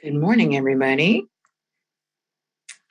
Good 0.00 0.14
morning, 0.14 0.56
everybody. 0.56 1.24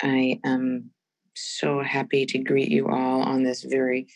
I 0.02 0.42
am 0.44 0.92
so 1.38 1.82
happy 1.82 2.26
to 2.26 2.38
greet 2.38 2.70
you 2.70 2.90
all 2.90 3.22
on 3.22 3.44
this 3.44 3.64
very 3.64 4.08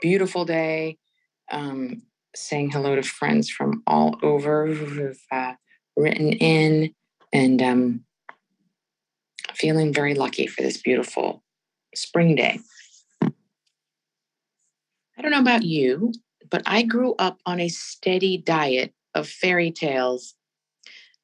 beautiful 0.00 0.44
day. 0.44 0.98
Um, 1.50 2.02
saying 2.36 2.70
hello 2.70 2.94
to 2.94 3.02
friends 3.02 3.50
from 3.50 3.82
all 3.88 4.16
over 4.22 4.68
who've 4.68 5.20
uh, 5.32 5.54
written 5.96 6.34
in 6.34 6.94
and 7.32 7.60
um, 7.60 8.04
feeling 9.54 9.92
very 9.92 10.14
lucky 10.14 10.46
for 10.46 10.62
this 10.62 10.80
beautiful 10.80 11.42
spring 11.96 12.36
day. 12.36 12.60
I 13.22 13.32
don't 15.20 15.32
know 15.32 15.40
about 15.40 15.64
you, 15.64 16.12
but 16.48 16.62
I 16.64 16.82
grew 16.82 17.16
up 17.18 17.40
on 17.44 17.58
a 17.58 17.68
steady 17.68 18.38
diet 18.38 18.94
of 19.16 19.28
fairy 19.28 19.72
tales. 19.72 20.34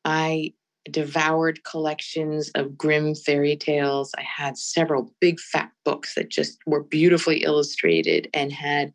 I 0.05 0.55
devoured 0.91 1.63
collections 1.65 2.51
of 2.55 2.77
Grimm 2.77 3.15
fairy 3.15 3.57
tales. 3.57 4.13
I 4.19 4.23
had 4.23 4.59
several 4.59 5.15
big 5.21 5.39
fat 5.39 5.71
books 5.85 6.15
that 6.15 6.29
just 6.29 6.59
were 6.67 6.83
beautifully 6.83 7.45
illustrated 7.45 8.29
and 8.35 8.53
had 8.53 8.93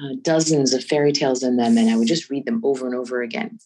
uh, 0.00 0.14
dozens 0.22 0.72
of 0.72 0.84
fairy 0.84 1.12
tales 1.12 1.42
in 1.42 1.56
them, 1.56 1.76
and 1.76 1.90
I 1.90 1.96
would 1.96 2.08
just 2.08 2.30
read 2.30 2.46
them 2.46 2.60
over 2.64 2.86
and 2.86 2.94
over 2.94 3.20
again. 3.20 3.58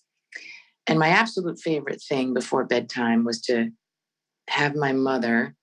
And 0.86 0.98
my 0.98 1.08
absolute 1.08 1.60
favorite 1.60 2.02
thing 2.02 2.34
before 2.34 2.64
bedtime 2.64 3.24
was 3.24 3.40
to 3.42 3.70
have 4.48 4.74
my 4.74 4.92
mother 4.92 5.54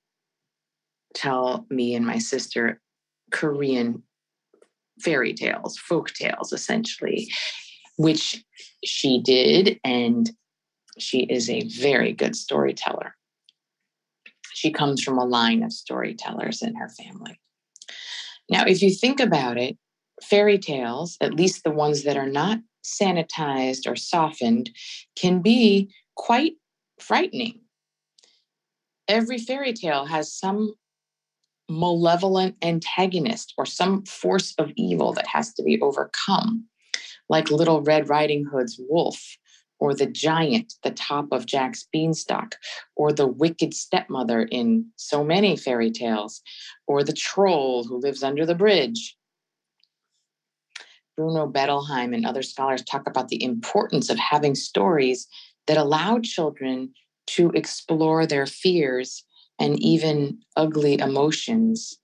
tell 1.14 1.66
me 1.70 1.96
and 1.96 2.06
my 2.06 2.20
sister 2.20 2.80
Korean 3.32 4.04
fairy 5.02 5.34
tales, 5.34 5.78
folk 5.78 6.12
tales, 6.14 6.54
essentially, 6.54 7.28
which 7.98 8.44
she 8.84 9.22
did. 9.22 9.80
And 9.84 10.30
she 11.02 11.22
is 11.22 11.50
a 11.50 11.64
very 11.64 12.14
good 12.14 12.36
storyteller. 12.36 13.16
She 14.54 14.72
comes 14.72 15.02
from 15.02 15.18
a 15.18 15.26
line 15.26 15.64
of 15.64 15.72
storytellers 15.72 16.62
in 16.62 16.76
her 16.76 16.90
family. 16.90 17.40
Now, 18.50 18.66
if 18.66 18.82
you 18.82 18.90
think 18.90 19.20
about 19.20 19.58
it, 19.58 19.78
fairy 20.22 20.58
tales, 20.58 21.18
at 21.22 21.34
least 21.34 21.64
the 21.64 21.72
ones 21.72 22.04
that 22.04 22.18
are 22.18 22.28
not 22.28 22.60
sanitized 22.84 23.90
or 23.90 23.96
softened, 23.96 24.72
can 25.16 25.42
be 25.42 25.90
quite 26.16 26.54
frightening. 27.00 27.62
Every 29.08 29.38
fairy 29.38 29.74
tale 29.74 30.06
has 30.06 30.34
some 30.34 30.74
malevolent 31.70 32.56
antagonist 32.62 33.54
or 33.58 33.66
some 33.66 34.04
force 34.06 34.54
of 34.58 34.72
evil 34.76 35.14
that 35.14 35.28
has 35.28 35.54
to 35.54 35.64
be 35.64 35.80
overcome, 35.80 36.66
like 37.30 37.52
Little 37.52 37.82
Red 37.82 38.10
Riding 38.10 38.46
Hood's 38.46 38.80
wolf 38.90 39.38
or 39.80 39.94
the 39.94 40.06
giant, 40.06 40.74
the 40.84 40.92
top 40.92 41.28
of 41.32 41.46
Jack's 41.46 41.88
beanstalk, 41.92 42.56
or 42.96 43.12
the 43.12 43.28
wicked 43.28 43.74
stepmother 43.74 44.44
in 44.44 44.86
so 44.98 45.24
many 45.24 45.56
fairy 45.56 45.92
tales, 45.92 46.42
or 46.88 47.04
the 47.04 47.14
troll 47.14 47.84
who 47.84 48.00
lives 48.00 48.24
under 48.24 48.46
the 48.46 48.56
bridge. 48.56 49.16
Bruno 51.16 51.48
Bettelheim 51.48 52.14
and 52.14 52.26
other 52.26 52.42
scholars 52.42 52.84
talk 52.84 53.08
about 53.08 53.28
the 53.28 53.44
importance 53.44 54.10
of 54.10 54.18
having 54.18 54.56
stories 54.56 55.28
that 55.68 55.78
allow 55.78 56.20
children 56.20 56.94
to 57.28 57.52
explore 57.52 58.26
their 58.26 58.46
fears 58.46 59.24
and 59.60 59.78
even 59.84 60.40
ugly 60.56 60.98
emotions, 61.00 62.00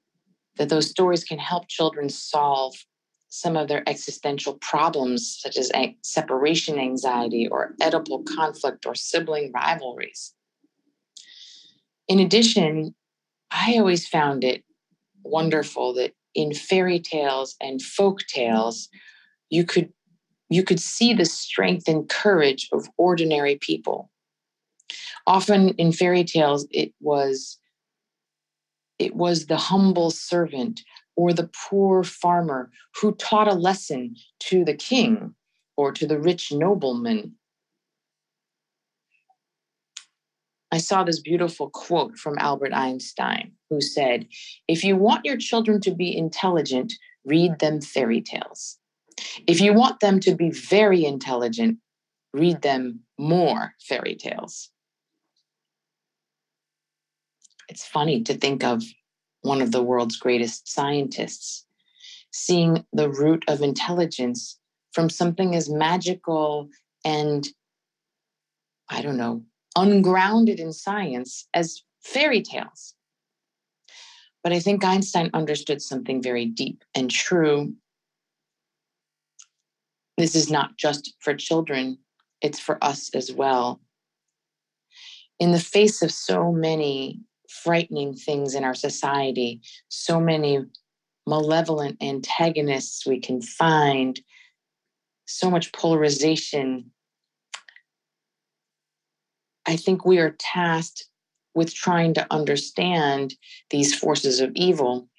that 0.58 0.70
those 0.70 0.90
stories 0.90 1.24
can 1.24 1.40
help 1.40 1.68
children 1.68 2.10
solve 2.10 2.76
some 3.36 3.58
of 3.58 3.68
their 3.68 3.88
existential 3.88 4.54
problems, 4.56 5.40
such 5.42 5.58
as 5.58 5.72
separation 6.02 6.80
anxiety 6.80 7.48
or 7.48 7.74
Oedipal 7.82 8.26
conflict 8.26 8.86
or 8.86 8.96
sibling 8.96 9.52
rivalries. 9.54 10.34
In 12.08 12.20
addition, 12.20 12.96
I 13.52 13.78
always 13.78 14.08
found 14.08 14.44
it 14.44 14.64
wonderful 15.24 15.94
that 15.96 16.14
in 16.34 16.54
fairy 16.54 17.00
tales 17.00 17.56
and 17.60 17.82
folk 17.82 18.20
tales, 18.28 18.90
you 19.50 19.66
could 19.66 19.92
you 20.50 20.64
could 20.64 20.80
see 20.80 21.14
the 21.14 21.26
strength 21.26 21.88
and 21.88 22.08
courage 22.08 22.70
of 22.72 22.88
ordinary 22.98 23.58
people. 23.58 24.12
Often 25.26 25.70
in 25.70 25.92
fairy 25.92 26.24
tales, 26.24 26.68
it 26.72 26.94
was 27.02 27.58
it 28.98 29.16
was 29.16 29.48
the 29.48 29.58
humble 29.58 30.12
servant 30.12 30.82
or 31.16 31.34
the 31.34 31.50
poor 31.70 32.04
farmer 32.04 32.72
who 33.02 33.14
taught 33.16 33.48
a 33.48 33.54
lesson 33.54 34.16
to 34.40 34.66
the 34.66 34.74
king 34.74 35.36
or 35.78 35.92
to 35.92 36.06
the 36.08 36.20
rich 36.20 36.52
nobleman. 36.52 37.36
I 40.72 40.78
saw 40.78 41.04
this 41.04 41.20
beautiful 41.20 41.70
quote 41.70 42.18
from 42.18 42.38
Albert 42.38 42.74
Einstein, 42.74 43.54
who 43.70 43.80
said, 43.80 44.28
If 44.68 44.84
you 44.84 44.96
want 44.96 45.26
your 45.26 45.38
children 45.38 45.80
to 45.82 45.92
be 45.92 46.16
intelligent, 46.16 46.94
read 47.24 47.60
them 47.60 47.82
fairy 47.82 48.22
tales. 48.22 48.78
If 49.48 49.62
you 49.62 49.74
want 49.74 50.02
them 50.02 50.20
to 50.22 50.36
be 50.36 50.50
very 50.50 51.06
intelligent, 51.06 51.78
read 52.34 52.62
them 52.62 53.02
more 53.18 53.74
fairy 53.80 54.16
tales. 54.16 54.70
It's 57.70 57.86
funny 57.86 58.22
to 58.24 58.34
think 58.34 58.64
of 58.64 58.84
one 59.46 59.62
of 59.62 59.72
the 59.72 59.84
world's 59.84 60.18
greatest 60.18 60.68
scientists, 60.68 61.66
seeing 62.32 62.86
the 62.92 63.10
root 63.10 63.46
of 63.48 63.62
intelligence 63.62 64.60
from 64.92 65.10
something 65.10 65.56
as 65.56 65.70
magical 65.70 66.70
and, 67.06 67.48
I 68.90 69.02
don't 69.02 69.18
know, 69.18 69.44
ungrounded 69.76 70.60
in 70.60 70.74
science 70.74 71.48
as 71.54 71.84
fairy 72.02 72.42
tales. 72.42 72.96
But 74.44 74.54
I 74.54 74.60
think 74.60 74.84
Einstein 74.84 75.30
understood 75.34 75.82
something 75.82 76.22
very 76.22 76.46
deep 76.46 76.84
and 76.94 77.10
true. 77.10 77.74
This 80.18 80.36
is 80.36 80.50
not 80.50 80.78
just 80.78 81.14
for 81.20 81.36
children, 81.36 81.98
it's 82.42 82.60
for 82.60 82.84
us 82.84 83.10
as 83.14 83.32
well. 83.32 83.82
In 85.40 85.52
the 85.52 85.60
face 85.60 86.02
of 86.02 86.12
so 86.12 86.52
many 86.52 87.20
frightening 87.64 88.14
things 88.14 88.56
in 88.56 88.64
our 88.64 88.76
society, 88.76 89.62
so 89.90 90.20
many 90.20 90.60
malevolent 91.28 91.98
antagonists 92.02 93.06
we 93.06 93.20
can 93.20 93.42
find, 93.42 94.20
so 95.26 95.50
much 95.50 95.74
polarization. 95.74 96.92
I 99.66 99.76
think 99.76 100.06
we 100.06 100.20
are 100.20 100.36
tasked 100.40 101.06
with 101.56 101.74
trying 101.74 102.14
to 102.14 102.28
understand 102.30 103.34
these 103.72 103.98
forces 103.98 104.40
of 104.40 104.52
evil. 104.56 105.10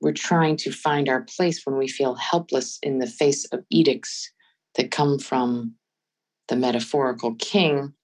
We're 0.00 0.12
trying 0.12 0.56
to 0.58 0.70
find 0.70 1.08
our 1.08 1.22
place 1.22 1.62
when 1.64 1.76
we 1.76 1.88
feel 1.88 2.14
helpless 2.14 2.78
in 2.82 2.98
the 2.98 3.06
face 3.06 3.44
of 3.46 3.64
edicts 3.70 4.30
that 4.76 4.92
come 4.92 5.18
from 5.18 5.74
the 6.46 6.56
metaphorical 6.56 7.34
king 7.34 7.94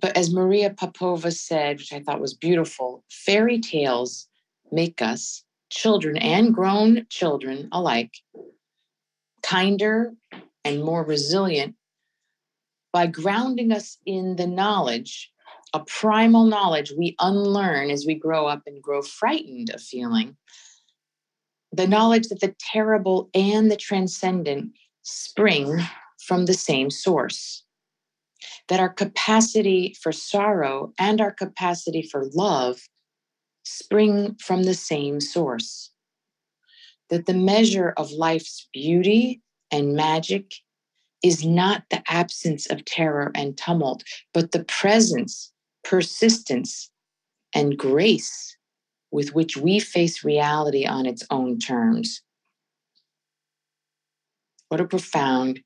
But 0.00 0.16
as 0.16 0.32
Maria 0.32 0.70
Popova 0.70 1.30
said, 1.30 1.78
which 1.78 1.92
I 1.92 2.00
thought 2.00 2.20
was 2.20 2.34
beautiful, 2.34 3.04
fairy 3.10 3.60
tales 3.60 4.28
make 4.72 5.00
us, 5.00 5.44
children 5.70 6.16
and 6.16 6.54
grown 6.54 7.06
children 7.08 7.68
alike, 7.72 8.12
kinder 9.42 10.14
and 10.64 10.82
more 10.82 11.04
resilient 11.04 11.74
by 12.92 13.06
grounding 13.06 13.72
us 13.72 13.98
in 14.06 14.36
the 14.36 14.46
knowledge, 14.46 15.30
a 15.72 15.80
primal 15.80 16.44
knowledge 16.44 16.92
we 16.96 17.16
unlearn 17.18 17.90
as 17.90 18.06
we 18.06 18.14
grow 18.14 18.46
up 18.46 18.62
and 18.66 18.82
grow 18.82 19.02
frightened 19.02 19.70
of 19.70 19.80
feeling. 19.80 20.36
The 21.72 21.88
knowledge 21.88 22.28
that 22.28 22.40
the 22.40 22.54
terrible 22.58 23.30
and 23.34 23.70
the 23.70 23.76
transcendent 23.76 24.72
spring 25.02 25.80
from 26.18 26.46
the 26.46 26.54
same 26.54 26.90
source 26.90 27.63
that 28.68 28.80
our 28.80 28.88
capacity 28.88 29.96
for 30.00 30.12
sorrow 30.12 30.92
and 30.98 31.20
our 31.20 31.32
capacity 31.32 32.02
for 32.02 32.26
love 32.34 32.80
spring 33.64 34.36
from 34.40 34.64
the 34.64 34.74
same 34.74 35.20
source. 35.20 35.90
That 37.10 37.26
the 37.26 37.34
measure 37.34 37.92
of 37.96 38.10
life's 38.12 38.68
beauty 38.72 39.42
and 39.70 39.94
magic 39.94 40.54
is 41.22 41.44
not 41.44 41.84
the 41.90 42.02
absence 42.08 42.70
of 42.70 42.84
terror 42.84 43.30
and 43.34 43.56
tumult, 43.56 44.04
but 44.32 44.52
the 44.52 44.64
presence, 44.64 45.52
persistence, 45.82 46.90
and 47.54 47.78
grace 47.78 48.56
with 49.10 49.34
which 49.34 49.56
we 49.56 49.78
face 49.78 50.24
reality 50.24 50.86
on 50.86 51.06
its 51.06 51.24
own 51.30 51.58
terms. 51.58 52.20
What 54.68 54.80
a 54.80 54.86
profound 54.86 55.60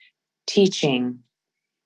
teaching 0.47 1.21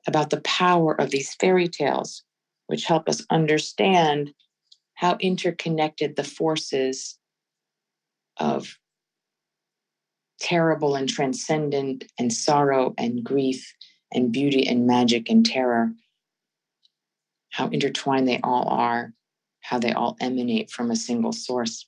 about 0.06 0.30
the 0.30 0.40
power 0.40 1.00
of 1.00 1.10
these 1.10 1.34
fairy 1.34 1.68
tales, 1.68 2.22
which 2.66 2.84
help 2.84 3.08
us 3.08 3.24
understand 3.30 4.32
how 4.94 5.16
interconnected 5.20 6.16
the 6.16 6.24
forces 6.24 7.18
of 8.38 8.78
terrible 10.40 10.96
and 10.96 11.08
transcendent 11.08 12.04
and 12.18 12.32
sorrow 12.32 12.94
and 12.98 13.22
grief 13.22 13.74
and 14.12 14.32
beauty 14.32 14.66
and 14.66 14.86
magic 14.86 15.30
and 15.30 15.46
terror, 15.46 15.92
how 17.50 17.68
intertwined 17.68 18.26
they 18.26 18.40
all 18.42 18.68
are, 18.68 19.12
how 19.60 19.78
they 19.78 19.92
all 19.92 20.16
emanate 20.20 20.70
from 20.70 20.90
a 20.90 20.96
single 20.96 21.32
source. 21.32 21.86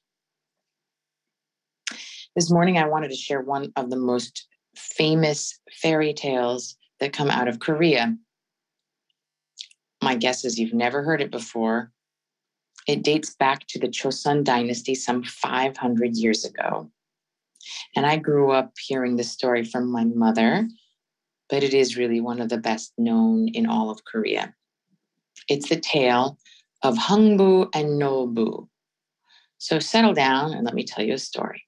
This 2.36 2.50
morning, 2.50 2.78
I 2.78 2.88
wanted 2.88 3.10
to 3.10 3.16
share 3.16 3.40
one 3.40 3.72
of 3.76 3.90
the 3.90 3.96
most 3.96 4.46
famous 4.76 5.58
fairy 5.80 6.12
tales 6.12 6.76
that 7.04 7.12
come 7.12 7.30
out 7.30 7.48
of 7.48 7.60
Korea. 7.60 8.16
My 10.02 10.14
guess 10.14 10.42
is 10.42 10.58
you've 10.58 10.72
never 10.72 11.02
heard 11.02 11.20
it 11.20 11.30
before. 11.30 11.92
It 12.88 13.02
dates 13.02 13.34
back 13.34 13.66
to 13.68 13.78
the 13.78 13.88
Chosun 13.88 14.42
dynasty 14.42 14.94
some 14.94 15.22
500 15.22 16.16
years 16.16 16.46
ago. 16.46 16.90
And 17.94 18.06
I 18.06 18.16
grew 18.16 18.52
up 18.52 18.72
hearing 18.78 19.16
this 19.16 19.30
story 19.30 19.64
from 19.64 19.92
my 19.92 20.04
mother, 20.04 20.66
but 21.50 21.62
it 21.62 21.74
is 21.74 21.98
really 21.98 22.22
one 22.22 22.40
of 22.40 22.48
the 22.48 22.56
best 22.56 22.94
known 22.96 23.48
in 23.48 23.66
all 23.66 23.90
of 23.90 24.04
Korea. 24.06 24.54
It's 25.46 25.68
the 25.68 25.80
tale 25.80 26.38
of 26.82 26.96
Hyungbu 26.96 27.68
and 27.74 28.00
Nolbu. 28.00 28.66
So 29.58 29.78
settle 29.78 30.14
down 30.14 30.54
and 30.54 30.64
let 30.64 30.74
me 30.74 30.84
tell 30.84 31.04
you 31.04 31.14
a 31.14 31.18
story. 31.18 31.64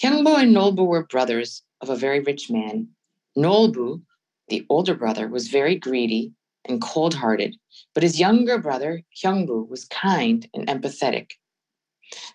Hyungbu 0.00 0.40
and 0.40 0.54
Nolbu 0.54 0.86
were 0.86 1.04
brothers 1.04 1.62
of 1.80 1.90
a 1.90 1.96
very 1.96 2.20
rich 2.20 2.48
man. 2.48 2.90
Nolbu, 3.36 4.02
the 4.48 4.64
older 4.68 4.94
brother, 4.94 5.28
was 5.28 5.48
very 5.48 5.76
greedy 5.76 6.32
and 6.66 6.80
cold 6.80 7.14
hearted, 7.14 7.56
but 7.92 8.02
his 8.02 8.20
younger 8.20 8.58
brother, 8.58 9.02
Hyungbu, 9.22 9.68
was 9.68 9.84
kind 9.86 10.48
and 10.54 10.66
empathetic. 10.68 11.32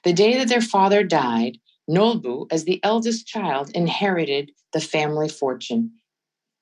The 0.04 0.14
day 0.14 0.38
that 0.38 0.50
their 0.50 0.62
father 0.62 1.04
died, 1.04 1.58
Nolbu, 1.90 2.48
as 2.52 2.66
the 2.66 2.80
eldest 2.84 3.26
child, 3.28 3.72
inherited 3.74 4.52
the 4.74 4.82
family 4.82 5.30
fortune, 5.30 5.92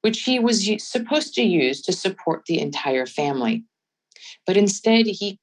which 0.02 0.22
he 0.22 0.40
was 0.40 0.68
supposed 0.84 1.34
to 1.34 1.44
use 1.44 1.82
to 1.82 1.92
support 1.92 2.46
the 2.46 2.60
entire 2.60 3.06
family. 3.06 3.66
But 4.46 4.56
instead, 4.56 5.08
he 5.08 5.40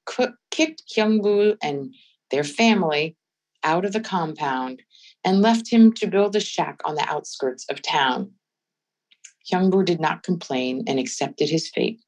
kicked 0.51 0.85
Hyungbu 0.95 1.57
and 1.63 1.95
their 2.31 2.45
family 2.45 3.17
out 3.63 3.85
of 3.85 3.93
the 3.93 4.01
compound 4.01 4.83
and 5.25 5.43
left 5.43 5.71
him 5.71 5.93
to 5.95 6.07
build 6.07 6.37
a 6.37 6.41
shack 6.41 6.81
on 6.85 6.95
the 6.95 7.09
outskirts 7.09 7.67
of 7.69 7.83
town. 7.83 8.33
Hyungbu 9.51 9.85
did 9.85 10.01
not 10.01 10.23
complain 10.23 10.85
and 10.87 10.99
accepted 10.99 11.49
his 11.49 11.69
fate. 11.69 12.01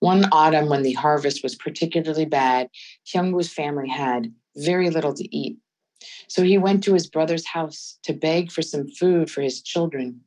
One 0.00 0.26
autumn, 0.32 0.68
when 0.68 0.82
the 0.82 0.92
harvest 0.92 1.42
was 1.42 1.54
particularly 1.54 2.26
bad, 2.26 2.68
Hyungbu's 3.06 3.52
family 3.52 3.88
had 3.88 4.32
very 4.56 4.90
little 4.90 5.14
to 5.14 5.36
eat. 5.36 5.56
So 6.28 6.42
he 6.42 6.58
went 6.58 6.84
to 6.84 6.94
his 6.94 7.06
brother's 7.06 7.46
house 7.46 7.98
to 8.02 8.12
beg 8.12 8.52
for 8.52 8.62
some 8.62 8.88
food 8.88 9.30
for 9.30 9.40
his 9.40 9.62
children. 9.62 10.20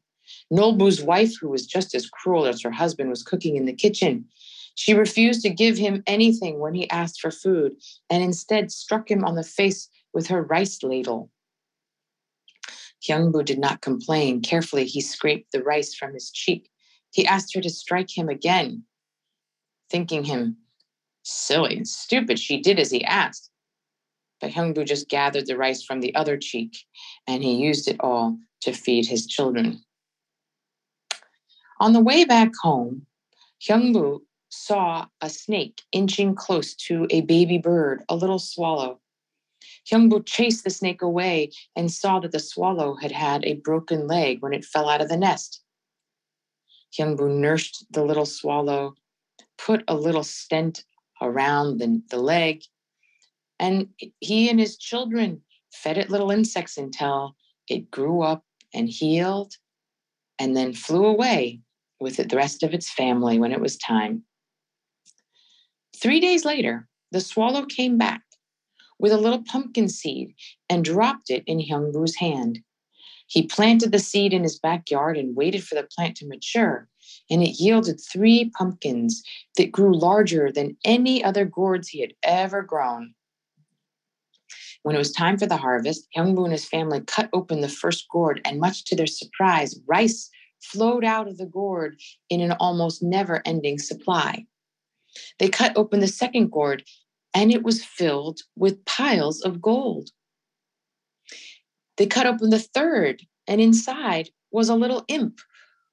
Nolbu's 0.52 1.02
wife, 1.02 1.34
who 1.40 1.50
was 1.50 1.66
just 1.66 1.94
as 1.94 2.10
cruel 2.10 2.46
as 2.46 2.62
her 2.62 2.72
husband, 2.72 3.10
was 3.10 3.24
cooking 3.24 3.56
in 3.56 3.66
the 3.66 3.74
kitchen. 3.74 4.26
She 4.76 4.94
refused 4.94 5.42
to 5.42 5.50
give 5.50 5.78
him 5.78 6.04
anything 6.08 6.60
when 6.60 6.74
he 6.74 6.90
asked 6.90 7.20
for 7.20 7.32
food 7.32 7.74
and 8.10 8.24
instead 8.24 8.72
struck 8.72 9.10
him 9.10 9.26
on 9.26 9.36
the 9.36 9.44
face 9.44 9.90
with 10.14 10.28
her 10.28 10.42
rice 10.42 10.82
ladle. 10.84 11.30
Hyungbu 13.08 13.46
did 13.46 13.60
not 13.60 13.82
complain. 13.82 14.42
Carefully, 14.42 14.86
he 14.86 15.02
scraped 15.02 15.52
the 15.52 15.64
rice 15.64 15.94
from 15.94 16.14
his 16.14 16.32
cheek. 16.32 16.70
He 17.12 17.26
asked 17.26 17.54
her 17.56 17.62
to 17.62 17.70
strike 17.70 18.16
him 18.16 18.30
again, 18.30 18.84
thinking 19.90 20.26
him 20.26 20.58
silly 21.24 21.78
and 21.78 21.88
stupid. 21.88 22.40
She 22.40 22.62
did 22.62 22.80
as 22.80 22.92
he 22.92 23.04
asked. 23.04 23.50
But 24.42 24.52
Hyungbu 24.52 24.86
just 24.86 25.10
gathered 25.10 25.48
the 25.48 25.58
rice 25.58 25.84
from 25.84 26.00
the 26.00 26.16
other 26.16 26.38
cheek 26.38 26.78
and 27.28 27.44
he 27.44 27.56
used 27.56 27.88
it 27.88 27.98
all 28.00 28.38
to 28.62 28.74
feed 28.74 29.06
his 29.06 29.26
children. 29.26 29.82
On 31.80 31.94
the 31.94 32.02
way 32.02 32.26
back 32.26 32.52
home, 32.62 33.06
Hyungbu 33.62 34.22
saw 34.50 35.08
a 35.22 35.30
snake 35.30 35.82
inching 35.92 36.36
close 36.36 36.74
to 36.74 37.06
a 37.10 37.22
baby 37.22 37.58
bird, 37.58 38.04
a 38.10 38.16
little 38.16 38.40
swallow. 38.40 39.00
Hyungbu 39.90 40.26
chased 40.26 40.64
the 40.64 40.70
snake 40.70 41.02
away 41.02 41.52
and 41.76 41.92
saw 41.92 42.20
that 42.20 42.32
the 42.32 42.40
swallow 42.40 42.96
had 42.96 43.12
had 43.12 43.46
a 43.46 43.56
broken 43.56 44.08
leg 44.08 44.42
when 44.42 44.54
it 44.54 44.66
fell 44.66 44.90
out 44.90 45.02
of 45.02 45.10
the 45.10 45.18
nest. 45.18 45.62
Hyungbu 46.98 47.30
nursed 47.40 47.86
the 47.92 48.04
little 48.04 48.26
swallow, 48.26 48.96
put 49.58 49.84
a 49.88 49.96
little 49.96 50.24
stent 50.24 50.84
around 51.22 51.80
the, 51.80 52.02
the 52.10 52.18
leg, 52.18 52.64
and 53.60 53.88
he 54.20 54.50
and 54.50 54.60
his 54.60 54.78
children 54.78 55.42
fed 55.74 55.98
it 55.98 56.10
little 56.10 56.32
insects 56.32 56.78
until 56.78 57.36
it 57.68 57.92
grew 57.92 58.22
up 58.22 58.44
and 58.74 58.90
healed 58.90 59.56
and 60.40 60.56
then 60.56 60.74
flew 60.74 61.06
away 61.06 61.60
with 62.00 62.16
the 62.18 62.36
rest 62.36 62.64
of 62.64 62.74
its 62.74 62.90
family 62.90 63.38
when 63.38 63.52
it 63.52 63.60
was 63.60 63.78
time. 63.78 64.24
Three 66.02 66.20
days 66.20 66.46
later, 66.46 66.88
the 67.12 67.20
swallow 67.20 67.66
came 67.66 67.98
back 67.98 68.22
with 69.00 69.12
a 69.12 69.18
little 69.18 69.44
pumpkin 69.44 69.90
seed 69.90 70.36
and 70.70 70.86
dropped 70.86 71.30
it 71.30 71.44
in 71.48 71.60
Hyungbu's 71.60 72.16
hand. 72.18 72.60
He 73.28 73.44
planted 73.44 73.92
the 73.92 74.00
seed 74.00 74.34
in 74.34 74.44
his 74.44 74.60
backyard 74.60 75.18
and 75.18 75.36
waited 75.36 75.64
for 75.64 75.76
the 75.76 75.88
plant 75.96 76.18
to 76.18 76.28
mature, 76.28 76.88
and 77.30 77.44
it 77.44 77.60
yielded 77.60 78.00
three 78.00 78.52
pumpkins 78.58 79.24
that 79.56 79.72
grew 79.72 79.98
larger 79.98 80.52
than 80.52 80.78
any 80.84 81.24
other 81.24 81.46
gourds 81.46 81.88
he 81.88 82.02
had 82.02 82.14
ever 82.24 82.64
grown. 82.64 83.14
When 84.84 84.96
it 84.96 85.00
was 85.00 85.12
time 85.12 85.38
for 85.38 85.46
the 85.46 85.58
harvest, 85.58 86.08
Hyungbu 86.16 86.44
and 86.44 86.52
his 86.52 86.66
family 86.66 87.02
cut 87.02 87.30
open 87.34 87.62
the 87.62 87.70
first 87.70 88.08
gourd, 88.10 88.42
and 88.46 88.60
much 88.60 88.84
to 88.86 88.96
their 88.96 89.08
surprise, 89.08 89.80
rice 89.88 90.30
flowed 90.62 91.04
out 91.04 91.28
of 91.28 91.38
the 91.38 91.46
gourd 91.46 92.00
in 92.30 92.42
an 92.42 92.54
almost 92.54 93.04
never 93.04 93.42
ending 93.46 93.78
supply. 93.78 94.46
They 95.38 95.50
cut 95.50 95.74
open 95.76 96.00
the 96.00 96.08
second 96.08 96.52
gourd, 96.52 96.84
and 97.34 97.52
it 97.52 97.64
was 97.64 97.84
filled 97.84 98.42
with 98.56 98.84
piles 98.86 99.42
of 99.42 99.62
gold. 99.62 100.10
They 101.98 102.08
cut 102.08 102.28
open 102.28 102.50
the 102.50 102.60
third, 102.60 103.24
and 103.48 103.60
inside 103.60 104.30
was 104.52 104.70
a 104.70 104.76
little 104.76 105.04
imp 105.08 105.40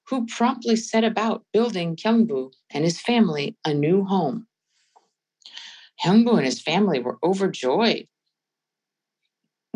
who 0.08 0.26
promptly 0.26 0.76
set 0.76 1.04
about 1.04 1.44
building 1.52 1.96
Hyungbu 1.96 2.52
and 2.70 2.84
his 2.84 3.00
family 3.00 3.56
a 3.64 3.74
new 3.74 4.04
home. 4.04 4.46
Hyungbu 6.04 6.36
and 6.36 6.44
his 6.44 6.60
family 6.60 7.00
were 7.00 7.18
overjoyed. 7.24 8.06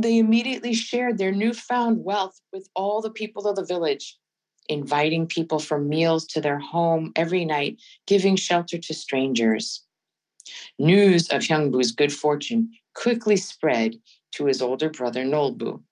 They 0.01 0.19
immediately 0.19 0.73
shared 0.73 1.19
their 1.19 1.33
newfound 1.33 2.05
wealth 2.05 2.41
with 2.53 2.69
all 2.75 3.03
the 3.03 3.11
people 3.11 3.47
of 3.47 3.57
the 3.57 3.65
village 3.65 4.17
inviting 4.69 5.27
people 5.27 5.59
for 5.59 5.81
meals 5.81 6.25
to 6.25 6.41
their 6.41 6.59
home 6.59 7.13
every 7.17 7.45
night, 7.45 7.77
giving 8.07 8.37
shelter 8.37 8.79
to 8.79 8.95
strangers. 8.95 9.83
News 10.79 11.29
of 11.29 11.43
Hyungbu's 11.43 11.93
good 11.93 12.13
fortune 12.13 12.73
quickly 12.95 13.37
spread 13.37 13.97
to 14.33 14.47
his 14.47 14.63
older 14.63 14.89
brother 14.89 15.25
Nolbu. 15.25 15.83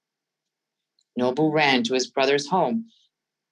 Nolbu 1.19 1.53
ran 1.53 1.83
to 1.85 1.95
his 1.95 2.07
brother's 2.07 2.49
home 2.49 2.87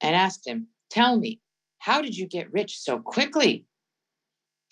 and 0.01 0.15
asked 0.15 0.47
him, 0.47 0.69
Tell 0.91 1.19
me, 1.19 1.41
how 1.79 2.01
did 2.01 2.17
you 2.17 2.27
get 2.27 2.53
rich 2.53 2.79
so 2.79 2.99
quickly? 2.99 3.67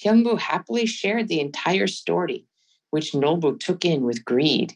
Hyungbu 0.02 0.38
happily 0.38 0.86
shared 0.86 1.28
the 1.28 1.40
entire 1.40 1.86
story, 1.86 2.46
which 2.90 3.12
Nolbu 3.12 3.60
took 3.60 3.84
in 3.84 4.04
with 4.04 4.24
greed. 4.24 4.74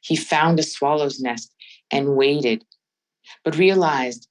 He 0.00 0.16
found 0.16 0.58
a 0.58 0.64
swallow's 0.64 1.20
nest 1.20 1.54
and 1.90 2.16
waited, 2.16 2.64
but 3.44 3.56
realized 3.56 4.28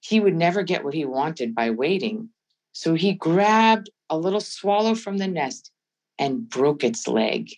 he 0.00 0.20
would 0.20 0.34
never 0.34 0.62
get 0.62 0.84
what 0.84 0.94
he 0.94 1.04
wanted 1.04 1.54
by 1.54 1.70
waiting. 1.70 2.30
So 2.72 2.94
he 2.94 3.14
grabbed 3.14 3.90
a 4.10 4.18
little 4.18 4.40
swallow 4.40 4.94
from 4.94 5.18
the 5.18 5.28
nest 5.28 5.70
and 6.18 6.48
broke 6.48 6.82
its 6.82 7.06
leg. 7.06 7.50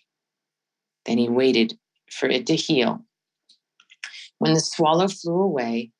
Then 1.05 1.17
he 1.17 1.29
waited 1.29 1.77
for 2.11 2.29
it 2.29 2.45
to 2.47 2.55
heal. 2.55 3.03
When 4.39 4.53
the 4.53 4.59
swallow 4.59 5.07
flew 5.07 5.41
away, 5.41 5.91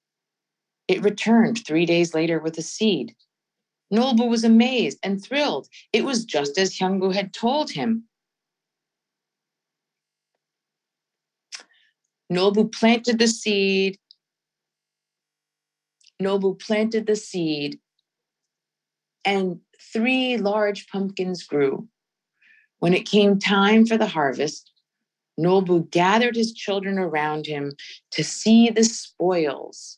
it 0.88 1.04
returned 1.04 1.66
three 1.66 1.86
days 1.86 2.14
later 2.14 2.40
with 2.40 2.58
a 2.58 2.62
seed. 2.62 3.16
Nolbu 3.94 4.30
was 4.30 4.44
amazed 4.44 5.00
and 5.04 5.24
thrilled. 5.24 5.68
It 5.94 6.06
was 6.06 6.26
just 6.26 6.58
as 6.58 6.78
Hyungbu 6.78 7.14
had 7.14 7.34
told 7.34 7.72
him. 7.72 8.06
Nolbu 12.32 12.72
planted 12.72 13.20
the 13.20 13.28
seed 13.28 13.98
Nolbu 16.22 16.60
planted 16.60 17.08
the 17.08 17.16
seed, 17.16 17.80
and 19.26 19.60
three 19.94 20.38
large 20.38 20.88
pumpkins 20.88 21.44
grew. 21.44 21.88
When 22.80 22.94
it 22.94 23.08
came 23.08 23.40
time 23.40 23.86
for 23.86 23.98
the 23.98 24.08
harvest, 24.08 24.72
Nolbu 25.40 25.90
gathered 25.92 26.36
his 26.36 26.54
children 26.54 26.98
around 26.98 27.46
him 27.46 27.74
to 28.12 28.24
see 28.24 28.70
the 28.70 28.84
spoils. 28.84 29.98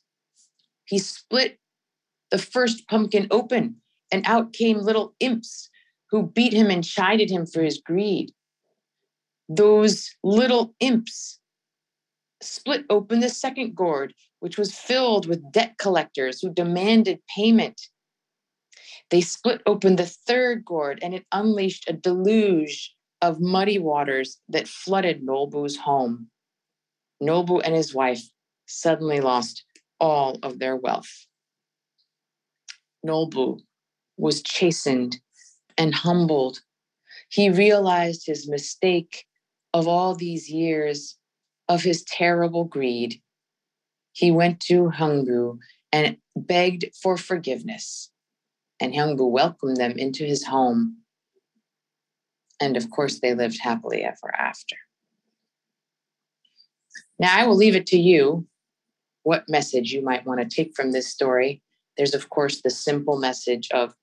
He 0.85 0.99
split 0.99 1.59
the 2.29 2.37
first 2.37 2.87
pumpkin 2.87 3.27
open, 3.31 3.75
and 4.11 4.25
out 4.25 4.53
came 4.53 4.77
little 4.77 5.15
imps 5.19 5.69
who 6.09 6.23
beat 6.23 6.53
him 6.53 6.69
and 6.69 6.83
chided 6.83 7.29
him 7.29 7.45
for 7.45 7.63
his 7.63 7.79
greed. 7.79 8.31
Those 9.49 10.11
little 10.23 10.75
imps 10.79 11.39
split 12.41 12.85
open 12.89 13.19
the 13.19 13.29
second 13.29 13.75
gourd, 13.75 14.13
which 14.39 14.57
was 14.57 14.75
filled 14.75 15.27
with 15.27 15.51
debt 15.51 15.77
collectors 15.77 16.41
who 16.41 16.53
demanded 16.53 17.19
payment. 17.35 17.81
They 19.09 19.21
split 19.21 19.61
open 19.65 19.95
the 19.95 20.05
third 20.05 20.65
gourd 20.65 20.99
and 21.01 21.13
it 21.13 21.25
unleashed 21.31 21.89
a 21.89 21.93
deluge 21.93 22.95
of 23.21 23.39
muddy 23.39 23.79
waters 23.79 24.39
that 24.49 24.67
flooded 24.67 25.25
Nolbu's 25.25 25.77
home. 25.77 26.29
Nolbu 27.21 27.61
and 27.63 27.75
his 27.75 27.93
wife 27.93 28.21
suddenly 28.65 29.21
lost 29.21 29.63
all 29.99 30.37
of 30.43 30.59
their 30.59 30.75
wealth. 30.75 31.25
Nolbu 33.05 33.59
was 34.17 34.41
chastened 34.41 35.19
and 35.77 35.93
humbled. 35.93 36.59
He 37.29 37.49
realized 37.49 38.25
his 38.25 38.47
mistake 38.47 39.25
of 39.73 39.87
all 39.87 40.15
these 40.15 40.49
years 40.49 41.17
of 41.67 41.83
his 41.83 42.03
terrible 42.03 42.65
greed. 42.65 43.21
He 44.11 44.31
went 44.31 44.59
to 44.61 44.89
Hyungbu 44.89 45.57
and 45.91 46.17
begged 46.35 46.85
for 47.01 47.17
forgiveness. 47.17 48.11
And 48.83 48.93
Hyungbu 48.93 49.31
welcomed 49.31 49.77
them 49.77 49.93
into 49.93 50.25
his 50.25 50.43
home. 50.43 50.97
And 52.59 52.75
of 52.75 52.89
course, 52.89 53.21
they 53.21 53.33
lived 53.33 53.57
happily 53.61 54.03
ever 54.03 54.35
after. 54.37 54.75
Now, 57.17 57.33
I 57.33 57.47
will 57.47 57.55
leave 57.55 57.77
it 57.77 57.87
to 57.87 57.97
you 57.97 58.45
what 59.23 59.47
message 59.47 59.93
you 59.93 60.03
might 60.03 60.25
want 60.25 60.41
to 60.41 60.53
take 60.53 60.75
from 60.75 60.91
this 60.91 61.07
story. 61.07 61.61
There's, 61.95 62.13
of 62.13 62.29
course, 62.29 62.61
the 62.61 62.69
simple 62.69 63.17
message 63.17 63.69
of 63.71 63.95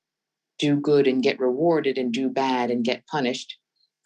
do 0.59 0.77
good 0.77 1.07
and 1.07 1.23
get 1.23 1.39
rewarded, 1.39 1.99
and 1.99 2.11
do 2.11 2.31
bad 2.31 2.71
and 2.71 2.83
get 2.83 3.07
punished, 3.07 3.59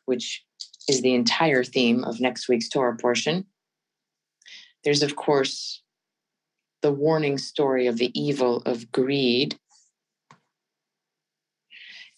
which 0.06 0.44
is 0.88 1.02
the 1.02 1.14
entire 1.14 1.62
theme 1.62 2.02
of 2.02 2.20
next 2.20 2.48
week's 2.48 2.68
Torah 2.68 2.96
portion. 2.96 3.46
There's, 4.82 5.04
of 5.04 5.14
course, 5.14 5.82
the 6.82 6.92
warning 6.92 7.38
story 7.38 7.86
of 7.86 7.98
the 7.98 8.10
evil 8.20 8.56
of 8.66 8.90
greed. 8.90 9.56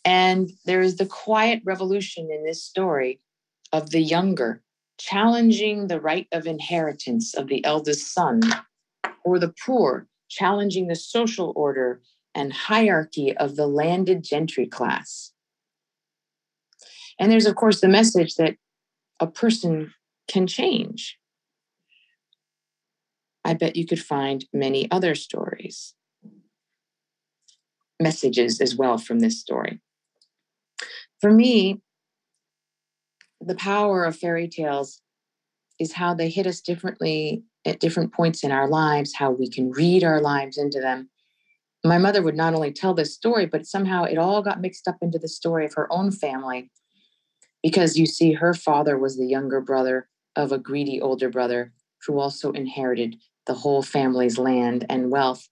And 0.07 0.53
there 0.65 0.81
is 0.81 0.97
the 0.97 1.07
quiet 1.07 1.61
revolution 1.65 2.31
in 2.31 2.45
this 2.45 2.63
story 2.63 3.21
of 3.73 3.91
the 3.91 4.01
younger 4.01 4.63
challenging 4.99 5.89
the 5.89 6.01
right 6.01 6.29
of 6.33 6.47
inheritance 6.47 7.35
of 7.35 7.49
the 7.49 7.63
eldest 7.65 8.15
son, 8.15 8.41
or 9.25 9.39
the 9.39 9.53
poor 9.67 10.07
challenging 10.29 10.87
the 10.87 10.95
social 10.95 11.53
order 11.57 12.01
and 12.35 12.53
hierarchy 12.53 13.37
of 13.37 13.57
the 13.57 13.67
landed 13.67 14.23
gentry 14.23 14.67
class. 14.67 15.33
And 17.19 17.31
there's, 17.31 17.47
of 17.47 17.57
course, 17.57 17.81
the 17.81 17.89
message 17.89 18.37
that 18.37 18.57
a 19.19 19.27
person 19.27 19.93
can 20.29 20.47
change. 20.47 21.19
I 23.45 23.55
bet 23.55 23.77
you 23.77 23.87
could 23.87 24.03
find 24.03 24.45
many 24.53 24.91
other 24.91 25.15
stories, 25.15 25.95
messages 28.01 28.61
as 28.61 28.77
well 28.77 28.99
from 28.99 29.21
this 29.21 29.41
story. 29.41 29.81
For 31.21 31.31
me, 31.31 31.81
the 33.41 33.55
power 33.55 34.05
of 34.05 34.17
fairy 34.17 34.49
tales 34.49 35.01
is 35.79 35.93
how 35.93 36.15
they 36.15 36.29
hit 36.29 36.47
us 36.47 36.61
differently 36.61 37.43
at 37.65 37.81
different 37.81 38.13
points 38.13 38.45
in 38.45 38.53
our 38.53 38.69
lives, 38.69 39.15
how 39.15 39.31
we 39.31 39.49
can 39.49 39.71
read 39.71 40.05
our 40.05 40.21
lives 40.21 40.57
into 40.57 40.81
them. 40.81 41.11
My 41.85 41.99
mother 41.99 42.23
would 42.23 42.37
not 42.37 42.55
only 42.55 42.73
tell 42.73 42.95
this 42.95 43.15
story, 43.15 43.47
but 43.47 43.67
somehow 43.67 44.05
it 44.05 44.19
all 44.19 44.43
got 44.43 44.61
mixed 44.61 44.89
up 44.89 44.97
into 45.01 45.19
the 45.19 45.29
story 45.29 45.65
of 45.65 45.75
her 45.75 45.93
own 45.93 46.11
family 46.11 46.71
because 47.63 47.97
you 47.97 48.07
see, 48.07 48.33
her 48.33 48.55
father 48.55 48.97
was 48.97 49.17
the 49.17 49.27
younger 49.27 49.61
brother 49.61 50.09
of 50.37 50.53
a 50.53 50.59
greedy 50.59 51.01
older 51.01 51.29
brother 51.29 51.73
who 52.07 52.21
also 52.21 52.53
inherited 52.53 53.17
the 53.47 53.55
whole 53.55 53.83
family's 53.83 54.39
land 54.39 54.87
and 54.89 55.11
wealth. 55.11 55.49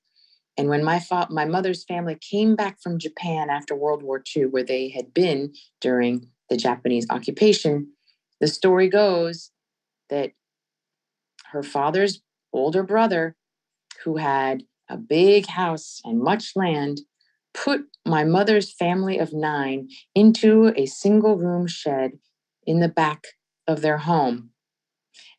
And 0.57 0.69
when 0.69 0.85
my 0.85 1.01
fa- 1.01 1.29
my 1.31 1.45
mother's 1.45 1.85
family 1.85 2.17
came 2.17 2.55
back 2.55 2.81
from 2.81 2.99
Japan 2.99 3.51
after 3.51 3.75
World 3.75 4.03
War 4.03 4.23
II, 4.37 4.47
where 4.47 4.63
they 4.65 4.89
had 4.89 5.13
been 5.13 5.53
during 5.81 6.29
the 6.49 6.57
Japanese 6.57 7.07
occupation, 7.11 7.93
the 8.41 8.47
story 8.47 8.89
goes 8.89 9.51
that 10.11 10.33
her 11.53 11.63
father's 11.63 12.21
older 12.53 12.83
brother, 12.83 13.37
who 14.05 14.17
had 14.17 14.65
a 14.89 14.97
big 14.97 15.47
house 15.47 16.01
and 16.05 16.21
much 16.21 16.53
land, 16.55 17.01
put 17.53 17.83
my 18.05 18.25
mother's 18.25 18.73
family 18.73 19.19
of 19.19 19.33
nine 19.33 19.89
into 20.15 20.73
a 20.77 20.87
single 20.87 21.37
room 21.37 21.67
shed 21.67 22.13
in 22.67 22.81
the 22.81 22.89
back 22.89 23.27
of 23.67 23.81
their 23.81 23.99
home. 23.99 24.51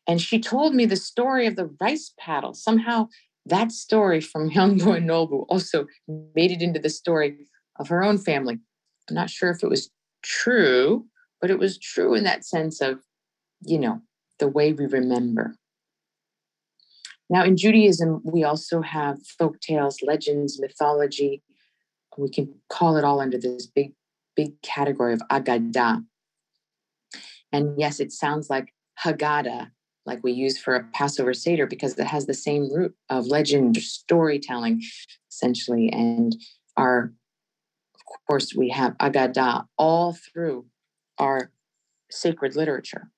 And 0.06 0.20
she 0.20 0.40
told 0.40 0.74
me 0.74 0.86
the 0.86 0.96
story 0.96 1.46
of 1.46 1.56
the 1.56 1.70
rice 1.80 2.12
paddle. 2.18 2.54
Somehow 2.54 3.08
that 3.46 3.72
story 3.72 4.20
from 4.20 4.50
Hyungbu 4.54 4.96
and 4.96 5.08
Nolbu 5.08 5.46
also 5.48 5.86
made 6.34 6.50
it 6.50 6.62
into 6.62 6.80
the 6.80 6.90
story 6.90 7.46
of 7.78 7.88
her 7.88 8.02
own 8.02 8.18
family. 8.18 8.58
I'm 9.08 9.14
not 9.14 9.30
sure 9.30 9.50
if 9.50 9.62
it 9.62 9.70
was 9.70 9.90
true, 10.22 11.06
but 11.40 11.50
it 11.50 11.58
was 11.58 11.78
true 11.78 12.14
in 12.14 12.24
that 12.24 12.44
sense 12.44 12.80
of, 12.80 13.00
you 13.62 13.78
know, 13.78 14.02
the 14.38 14.48
way 14.48 14.72
we 14.72 14.86
remember. 14.86 15.54
Now, 17.28 17.44
in 17.44 17.56
Judaism, 17.56 18.20
we 18.24 18.44
also 18.44 18.82
have 18.82 19.18
folk 19.38 19.60
tales, 19.60 19.98
legends, 20.02 20.60
mythology, 20.60 21.42
we 22.16 22.30
can 22.30 22.54
call 22.68 22.96
it 22.96 23.04
all 23.04 23.20
under 23.20 23.38
this 23.38 23.66
big, 23.66 23.92
big 24.34 24.60
category 24.62 25.12
of 25.12 25.20
Agadah. 25.30 26.04
And 27.52 27.78
yes, 27.78 28.00
it 28.00 28.12
sounds 28.12 28.48
like 28.48 28.72
Haggadah, 29.04 29.70
like 30.06 30.22
we 30.22 30.32
use 30.32 30.56
for 30.56 30.76
a 30.76 30.84
Passover 30.92 31.34
Seder, 31.34 31.66
because 31.66 31.98
it 31.98 32.06
has 32.06 32.26
the 32.26 32.34
same 32.34 32.72
root 32.72 32.94
of 33.10 33.26
legend, 33.26 33.76
storytelling, 33.76 34.82
essentially. 35.30 35.90
And 35.90 36.36
our, 36.76 37.12
of 37.94 38.00
course, 38.26 38.54
we 38.54 38.68
have 38.70 38.96
Agadah 38.98 39.66
all 39.76 40.14
through 40.14 40.66
our 41.18 41.50
sacred 42.10 42.54
literature. 42.54 43.10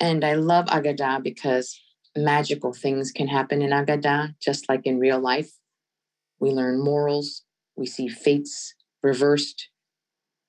And 0.00 0.24
I 0.24 0.34
love 0.34 0.66
Agadah 0.66 1.22
because 1.22 1.78
magical 2.16 2.72
things 2.72 3.12
can 3.12 3.28
happen 3.28 3.60
in 3.60 3.70
Agadah, 3.70 4.34
just 4.40 4.68
like 4.68 4.86
in 4.86 4.98
real 4.98 5.20
life. 5.20 5.50
We 6.40 6.50
learn 6.50 6.82
morals. 6.82 7.44
We 7.76 7.86
see 7.86 8.08
fates 8.08 8.74
reversed. 9.02 9.68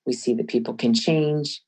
We 0.06 0.12
see 0.14 0.34
that 0.34 0.48
people 0.48 0.74
can 0.74 0.94
change. 0.94 1.62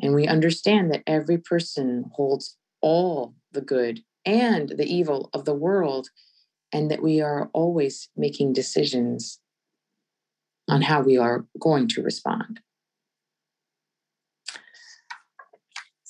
And 0.00 0.14
we 0.14 0.26
understand 0.26 0.92
that 0.92 1.02
every 1.06 1.38
person 1.38 2.10
holds 2.14 2.56
all 2.80 3.34
the 3.52 3.60
good 3.60 4.00
and 4.24 4.68
the 4.70 4.84
evil 4.84 5.30
of 5.32 5.44
the 5.44 5.54
world, 5.54 6.08
and 6.72 6.90
that 6.90 7.02
we 7.02 7.20
are 7.20 7.50
always 7.52 8.08
making 8.16 8.52
decisions 8.52 9.40
on 10.68 10.82
how 10.82 11.00
we 11.00 11.16
are 11.16 11.46
going 11.58 11.88
to 11.88 12.02
respond. 12.02 12.60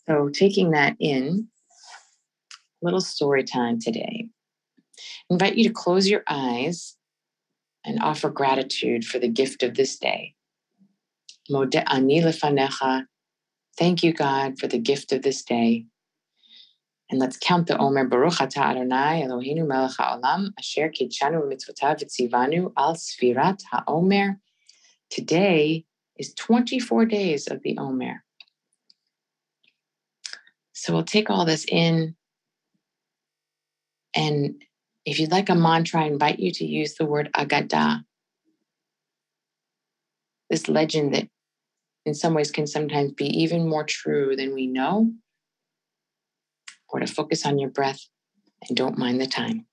So, 0.09 0.29
taking 0.29 0.73
that 0.73 0.97
in, 0.99 1.49
little 2.83 3.01
story 3.01 3.45
time 3.45 3.79
today. 3.79 4.29
I 4.99 5.35
invite 5.35 5.57
you 5.57 5.65
to 5.65 5.73
close 5.73 6.09
your 6.09 6.25
eyes 6.29 6.97
and 7.85 8.03
offer 8.03 8.29
gratitude 8.29 9.05
for 9.05 9.19
the 9.19 9.29
gift 9.29 9.63
of 9.63 9.75
this 9.75 9.97
day. 9.99 10.35
Thank 13.81 14.03
you, 14.03 14.13
God, 14.13 14.59
for 14.59 14.67
the 14.67 14.79
gift 14.79 15.11
of 15.11 15.23
this 15.23 15.43
day. 15.43 15.87
And 17.11 17.19
let's 17.19 17.39
count 17.39 17.67
the 17.67 17.79
Omer 17.79 18.05
Baruch 18.05 18.39
Ata 18.39 18.61
Adonai 18.61 19.23
Eloheinu 19.23 19.67
Melech 19.67 19.97
HaOlam 19.99 20.51
Asher 20.59 20.91
Kitshanu 20.91 21.43
Mitzvotav 21.51 21.99
V'tzivanu 21.99 22.75
Al 22.77 22.95
Sfirat 22.95 23.63
HaOmer. 23.73 24.37
Today 25.09 25.87
is 26.19 26.35
24 26.35 27.07
days 27.07 27.49
of 27.49 27.63
the 27.63 27.79
Omer. 27.79 28.23
So 30.75 30.93
we'll 30.93 31.03
take 31.03 31.31
all 31.31 31.47
this 31.47 31.65
in 31.65 32.17
and 34.15 34.63
if 35.07 35.19
you'd 35.19 35.33
like 35.33 35.49
a 35.49 35.55
mantra, 35.55 36.03
I 36.03 36.09
invite 36.09 36.39
you 36.39 36.53
to 36.53 36.67
use 36.67 36.97
the 36.97 37.07
word 37.07 37.31
Agadah. 37.35 38.05
This 40.51 40.69
legend 40.69 41.15
that 41.15 41.29
in 42.11 42.15
some 42.15 42.35
ways 42.35 42.51
can 42.51 42.67
sometimes 42.67 43.13
be 43.13 43.27
even 43.27 43.69
more 43.69 43.85
true 43.85 44.35
than 44.35 44.53
we 44.53 44.67
know, 44.67 45.13
or 46.89 46.99
to 46.99 47.07
focus 47.07 47.47
on 47.47 47.57
your 47.57 47.71
breath 47.71 48.01
and 48.69 48.77
don't 48.77 48.99
mind 48.99 49.21
the 49.21 49.29
time. 49.29 49.67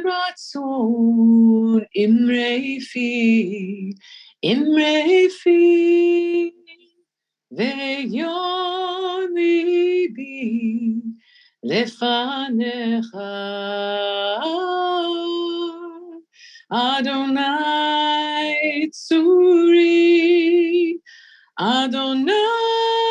ratso 0.00 0.64
imrefi 1.92 3.12
imrefi 4.40 5.60
veyomi 7.56 9.54
bi 10.14 10.34
lefanecha 11.68 13.32
Adonai 16.72 18.88
tsuri 18.88 20.96
Adonai 21.58 23.05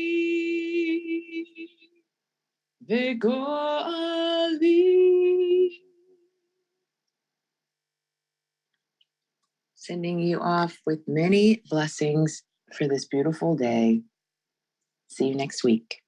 the 2.87 3.17
goali 3.19 4.85
sending 9.75 10.19
you 10.21 10.41
off 10.41 10.79
with 10.87 11.01
many 11.07 11.63
blessings 11.71 12.43
for 12.73 12.89
this 12.89 13.05
beautiful 13.05 13.55
day. 13.55 14.03
See 15.09 15.29
you 15.29 15.35
next 15.35 15.63
week. 15.63 16.04